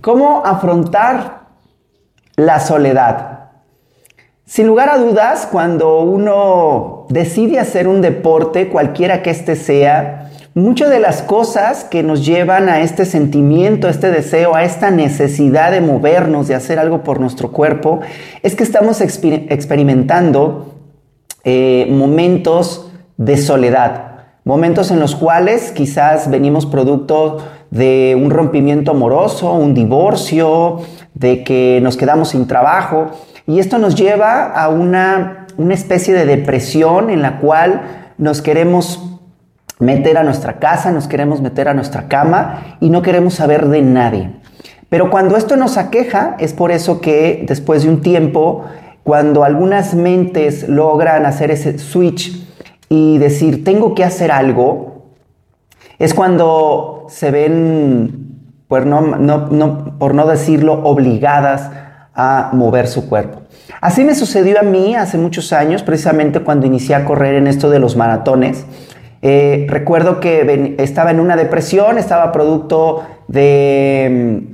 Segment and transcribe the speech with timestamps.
[0.00, 1.42] ¿Cómo afrontar
[2.36, 3.50] la soledad?
[4.46, 10.88] Sin lugar a dudas, cuando uno decide hacer un deporte, cualquiera que éste sea, muchas
[10.88, 15.70] de las cosas que nos llevan a este sentimiento, a este deseo, a esta necesidad
[15.70, 18.00] de movernos, de hacer algo por nuestro cuerpo,
[18.42, 20.76] es que estamos experimentando
[21.44, 27.38] eh, momentos de soledad, momentos en los cuales quizás venimos producto
[27.70, 30.80] de un rompimiento amoroso, un divorcio,
[31.14, 33.10] de que nos quedamos sin trabajo.
[33.46, 39.06] Y esto nos lleva a una, una especie de depresión en la cual nos queremos
[39.78, 43.82] meter a nuestra casa, nos queremos meter a nuestra cama y no queremos saber de
[43.82, 44.30] nadie.
[44.88, 48.64] Pero cuando esto nos aqueja, es por eso que después de un tiempo,
[49.04, 52.46] cuando algunas mentes logran hacer ese switch
[52.88, 55.06] y decir, tengo que hacer algo,
[55.98, 61.70] es cuando se ven, por no, no, por no decirlo, obligadas
[62.14, 63.42] a mover su cuerpo.
[63.80, 67.70] Así me sucedió a mí hace muchos años, precisamente cuando inicié a correr en esto
[67.70, 68.66] de los maratones.
[69.22, 74.46] Eh, recuerdo que estaba en una depresión, estaba producto de,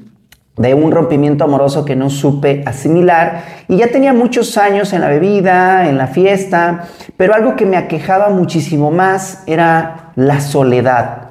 [0.57, 5.89] un rompimiento amoroso que no supe asimilar y ya tenía muchos años en la bebida,
[5.89, 11.26] en la fiesta, pero algo que me aquejaba muchísimo más era la soledad.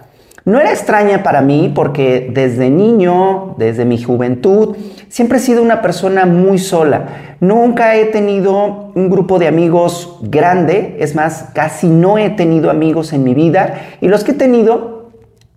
[0.46, 4.78] No era extraña para mí porque desde niño, desde mi juventud,
[5.10, 7.36] siempre he sido una persona muy sola.
[7.40, 13.12] Nunca he tenido un grupo de amigos grande, es más, casi no he tenido amigos
[13.12, 15.10] en mi vida y los que he tenido,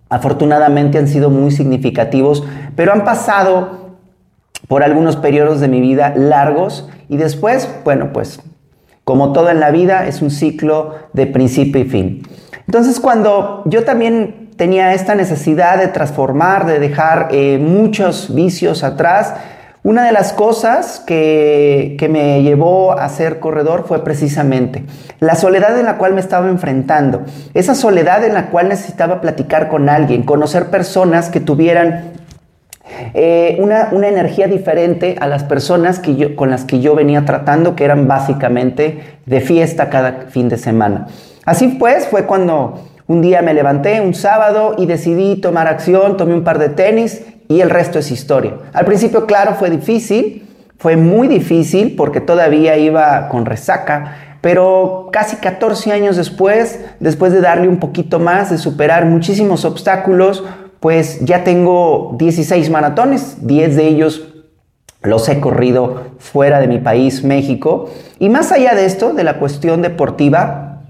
[0.09, 2.43] afortunadamente, han sido muy significativos,
[2.75, 3.91] pero han pasado
[4.67, 8.41] por algunos periodos de mi vida largos y después, bueno, pues
[9.03, 12.23] como todo en la vida, es un ciclo de principio y fin.
[12.69, 19.33] Entonces, cuando yo también tenía esta necesidad de transformar, de dejar eh, muchos vicios atrás.
[19.81, 24.83] Una de las cosas que, que, me llevó a ser corredor fue precisamente
[25.19, 27.23] la soledad en la cual me estaba enfrentando,
[27.55, 32.11] esa soledad en la cual necesitaba platicar con alguien, conocer personas que tuvieran
[33.13, 37.25] eh, una, una, energía diferente a las personas que yo, con las que yo venía
[37.25, 41.07] tratando, que eran básicamente de fiesta cada fin de semana.
[41.45, 46.35] Así pues, fue cuando un día me levanté, un sábado, y decidí tomar acción, tomé
[46.35, 48.53] un par de tenis y el resto es historia.
[48.71, 50.47] Al principio, claro, fue difícil,
[50.77, 57.41] fue muy difícil porque todavía iba con resaca, pero casi 14 años después, después de
[57.41, 60.43] darle un poquito más, de superar muchísimos obstáculos,
[60.79, 64.25] pues ya tengo 16 maratones, 10 de ellos
[65.01, 67.89] los he corrido fuera de mi país, México.
[68.19, 70.81] Y más allá de esto, de la cuestión deportiva,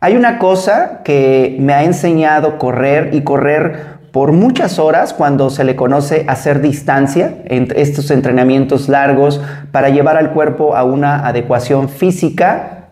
[0.00, 5.64] hay una cosa que me ha enseñado correr y correr por muchas horas cuando se
[5.64, 9.40] le conoce hacer distancia, en estos entrenamientos largos
[9.72, 12.90] para llevar al cuerpo a una adecuación física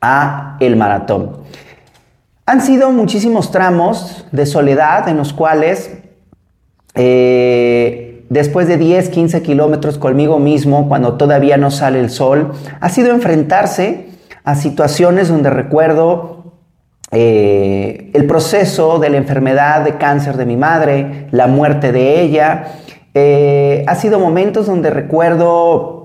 [0.00, 1.42] a el maratón.
[2.44, 5.92] Han sido muchísimos tramos de soledad en los cuales
[6.96, 12.88] eh, después de 10, 15 kilómetros conmigo mismo, cuando todavía no sale el sol, ha
[12.88, 14.08] sido enfrentarse
[14.42, 16.54] a situaciones donde recuerdo
[17.12, 22.72] eh, el proceso de la enfermedad de cáncer de mi madre, la muerte de ella.
[23.14, 26.00] Eh, ha sido momentos donde recuerdo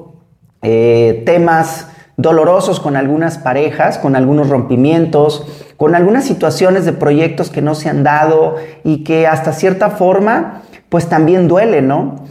[0.62, 1.88] temas
[2.18, 7.90] dolorosos con algunas parejas, con algunos rompimientos, con algunas situaciones de proyectos que no se
[7.90, 12.26] han dado y que hasta cierta forma pues también duele, ¿no?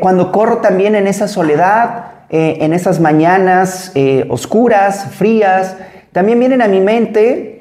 [0.00, 3.92] cuando corro también en esa soledad, en esas mañanas
[4.28, 5.74] oscuras, frías,
[6.12, 7.58] también vienen a mi mente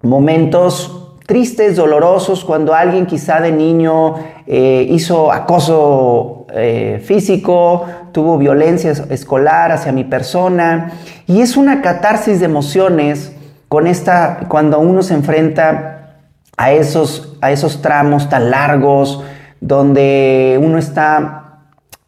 [0.00, 4.14] momentos tristes, dolorosos, cuando alguien quizá de niño
[4.46, 10.92] eh, hizo acoso eh, físico, tuvo violencia escolar hacia mi persona,
[11.26, 13.33] y es una catarsis de emociones
[13.74, 16.20] con esta, cuando uno se enfrenta
[16.56, 19.24] a esos, a esos tramos tan largos,
[19.60, 21.64] donde uno está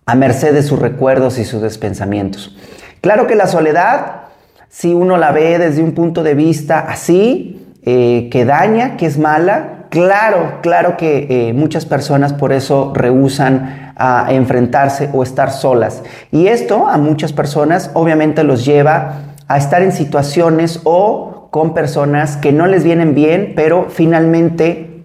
[0.06, 2.56] a merced de sus recuerdos y sus pensamientos.
[3.00, 4.26] Claro que la soledad,
[4.68, 9.18] si uno la ve desde un punto de vista así, eh, que daña, que es
[9.18, 9.86] mala.
[9.90, 16.04] Claro, claro que eh, muchas personas por eso rehusan a enfrentarse o estar solas.
[16.30, 19.14] Y esto a muchas personas obviamente los lleva
[19.48, 25.04] a estar en situaciones o con personas que no les vienen bien, pero finalmente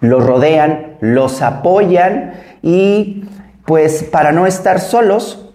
[0.00, 2.32] los rodean, los apoyan
[2.62, 3.24] y
[3.64, 5.52] pues para no estar solos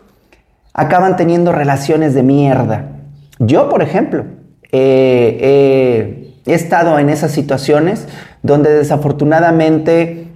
[0.73, 2.85] acaban teniendo relaciones de mierda.
[3.39, 4.25] Yo, por ejemplo,
[4.71, 8.07] eh, He estado en esas situaciones
[8.41, 10.29] donde desafortunadamente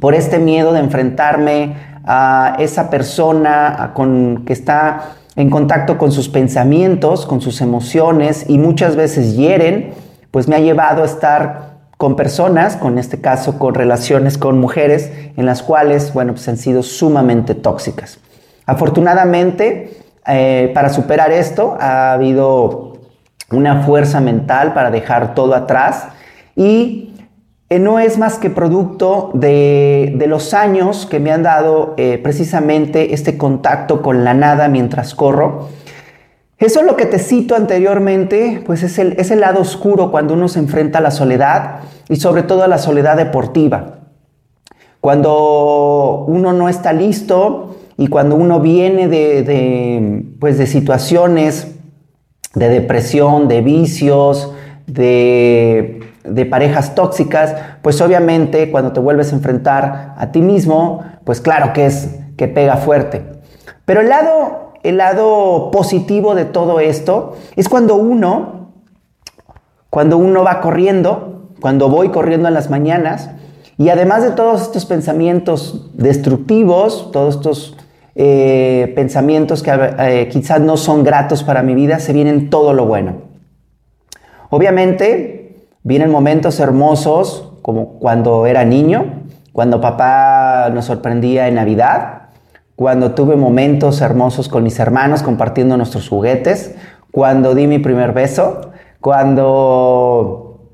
[0.00, 1.74] por este miedo de enfrentarme
[2.06, 8.58] a esa persona con, que está en contacto con sus pensamientos, con sus emociones y
[8.58, 9.92] muchas veces hieren,
[10.30, 15.10] pues me ha llevado a estar con personas, con este caso con relaciones con mujeres,
[15.36, 18.18] en las cuales, bueno, pues han sido sumamente tóxicas.
[18.66, 22.98] Afortunadamente, eh, para superar esto, ha habido
[23.50, 26.08] una fuerza mental para dejar todo atrás
[26.56, 27.13] y
[27.74, 33.14] eh, no es más que producto de, los años que me han dado eh, precisamente
[33.14, 35.68] este contacto con la nada mientras corro.
[36.58, 40.60] Eso es lo que te cito anteriormente, pues es el, lado oscuro cuando uno se
[40.60, 43.98] enfrenta a la soledad y sobre todo a la soledad deportiva.
[45.00, 51.74] Cuando uno no está listo y cuando uno viene de, de, pues de situaciones
[52.54, 54.52] de depresión, de vicios,
[54.86, 61.40] de de parejas tóxicas, pues obviamente cuando te vuelves a enfrentar a ti mismo, pues
[61.40, 63.22] claro que es que pega fuerte.
[63.84, 68.70] Pero el lado, el lado positivo de todo esto es cuando uno,
[69.90, 73.30] cuando uno va corriendo, cuando voy corriendo en las mañanas,
[73.76, 77.76] y además de todos estos pensamientos destructivos, todos estos
[78.14, 82.86] eh, pensamientos que eh, quizás no son gratos para mi vida, se vienen todo lo
[82.86, 83.34] bueno.
[84.50, 85.43] Obviamente,
[85.86, 92.30] Vienen momentos hermosos como cuando era niño, cuando papá nos sorprendía en Navidad,
[92.74, 96.74] cuando tuve momentos hermosos con mis hermanos compartiendo nuestros juguetes,
[97.12, 100.70] cuando di mi primer beso, cuando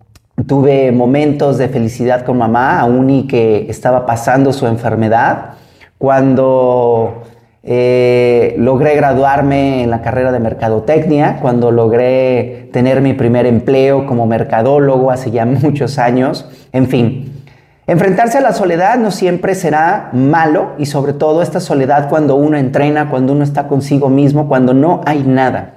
[0.47, 5.55] tuve momentos de felicidad con mamá, aún y que estaba pasando su enfermedad,
[5.99, 7.23] cuando
[7.63, 14.27] eh, logré graduarme en la carrera de mercadotecnia cuando logré tener mi primer empleo como
[14.27, 16.49] mercadólogo hace ya muchos años.
[16.73, 17.45] En fin,
[17.87, 22.57] enfrentarse a la soledad no siempre será malo y sobre todo esta soledad cuando uno
[22.57, 25.75] entrena, cuando uno está consigo mismo, cuando no hay nada.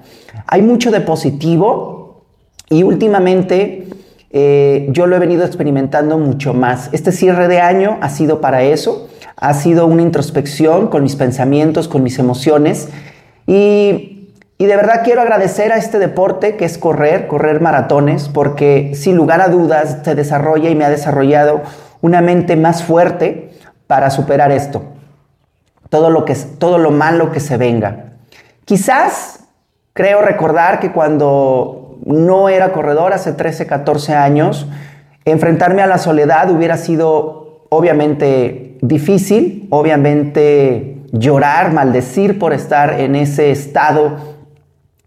[0.48, 2.24] Hay mucho de positivo
[2.70, 3.88] y últimamente
[4.32, 6.90] eh, yo lo he venido experimentando mucho más.
[6.94, 11.88] Este cierre de año ha sido para eso ha sido una introspección con mis pensamientos,
[11.88, 12.90] con mis emociones.
[13.48, 18.94] Y, y, de verdad quiero agradecer a este deporte que es correr, correr maratones, porque
[18.96, 21.62] sin lugar a dudas se desarrolla y me ha desarrollado
[22.02, 23.52] una mente más fuerte
[23.88, 24.84] para superar esto.
[25.90, 28.14] Todo lo, que, todo lo malo que se venga.
[28.66, 29.42] Quizás
[29.94, 34.68] creo recordar que cuando no era corredor hace 13, 14 años,
[35.26, 43.52] enfrentarme a la soledad hubiera sido obviamente difícil, obviamente llorar, maldecir por estar en ese
[43.52, 44.18] estado,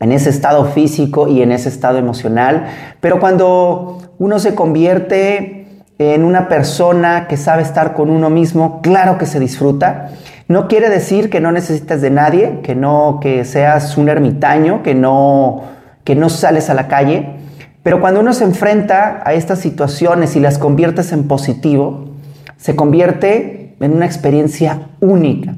[0.01, 2.67] en ese estado físico y en ese estado emocional,
[3.01, 5.67] pero cuando uno se convierte
[5.99, 10.11] en una persona que sabe estar con uno mismo, claro que se disfruta.
[10.49, 14.95] No quiere decir que no necesites de nadie, que no que seas un ermitaño, que
[14.95, 15.63] no
[16.05, 17.31] que no sales a la calle,
[17.83, 22.11] pero cuando uno se enfrenta a estas situaciones y las conviertes en positivo,
[22.57, 25.55] se convierte en una experiencia única.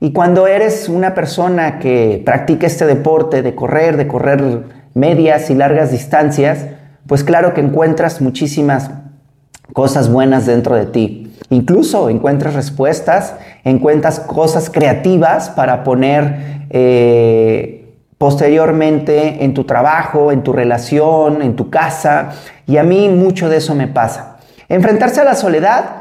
[0.00, 4.62] Y cuando eres una persona que practica este deporte de correr, de correr
[4.94, 6.66] medias y largas distancias,
[7.06, 8.90] pues claro que encuentras muchísimas
[9.72, 11.36] cosas buenas dentro de ti.
[11.50, 13.34] Incluso encuentras respuestas,
[13.64, 21.68] encuentras cosas creativas para poner eh, posteriormente en tu trabajo, en tu relación, en tu
[21.68, 22.30] casa.
[22.66, 24.38] Y a mí mucho de eso me pasa.
[24.68, 25.99] Enfrentarse a la soledad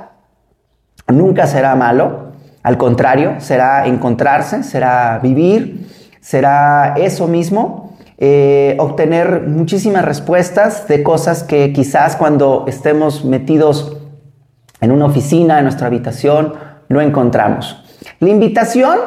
[1.09, 2.29] nunca será malo,
[2.63, 5.87] al contrario, será encontrarse, será vivir,
[6.19, 13.97] será eso mismo, eh, obtener muchísimas respuestas de cosas que quizás cuando estemos metidos
[14.81, 16.53] en una oficina, en nuestra habitación,
[16.89, 17.83] no encontramos.
[18.19, 18.97] La invitación,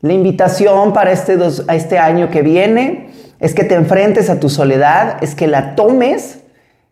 [0.00, 1.36] la invitación para este,
[1.72, 6.40] este año que viene es que te enfrentes a tu soledad, es que la tomes,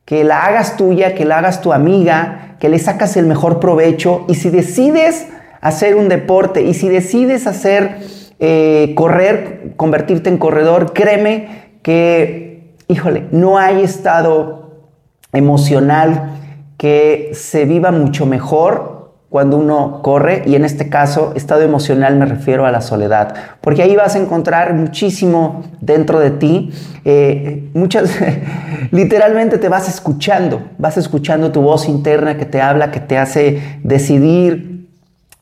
[0.06, 4.25] que la hagas tuya, que la hagas tu amiga, que le sacas el mejor provecho.
[4.28, 5.26] Y si decides
[5.60, 7.98] hacer un deporte y si decides hacer
[8.38, 14.86] eh, correr, convertirte en corredor, créeme que, híjole, no hay estado
[15.32, 16.38] emocional
[16.78, 18.95] que se viva mucho mejor
[19.28, 23.83] cuando uno corre y en este caso estado emocional me refiero a la soledad, porque
[23.83, 26.71] ahí vas a encontrar muchísimo dentro de ti,
[27.04, 28.11] eh, muchas,
[28.92, 33.80] literalmente te vas escuchando, vas escuchando tu voz interna que te habla, que te hace
[33.83, 34.88] decidir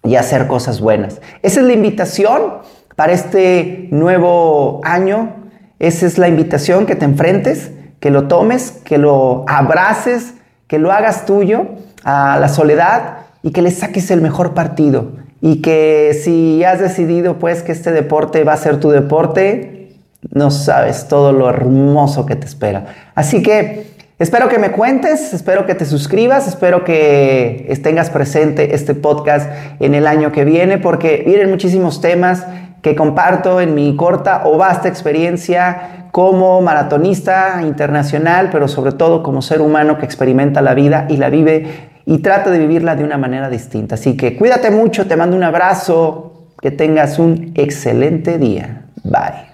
[0.02, 1.20] y hacer cosas buenas.
[1.42, 2.54] Esa es la invitación
[2.96, 5.36] para este nuevo año,
[5.78, 10.34] esa es la invitación que te enfrentes, que lo tomes, que lo abraces,
[10.68, 11.66] que lo hagas tuyo
[12.02, 15.22] a la soledad y que le saques el mejor partido.
[15.40, 19.98] y que si has decidido pues que este deporte va a ser tu deporte,
[20.30, 22.86] no sabes todo lo hermoso que te espera.
[23.14, 28.94] Así que espero que me cuentes, espero que te suscribas, espero que tengas presente este
[28.94, 32.46] podcast en el año que viene porque vienen muchísimos temas
[32.80, 39.42] que comparto en mi corta o vasta experiencia como maratonista internacional, pero sobre todo como
[39.42, 43.18] ser humano que experimenta la vida y la vive y trata de vivirla de una
[43.18, 43.94] manera distinta.
[43.94, 48.82] Así que cuídate mucho, te mando un abrazo, que tengas un excelente día.
[49.02, 49.53] Bye.